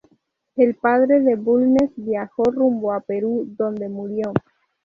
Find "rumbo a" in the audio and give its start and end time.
2.45-3.01